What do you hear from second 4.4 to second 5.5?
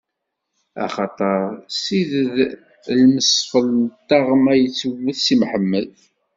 i yettwet Si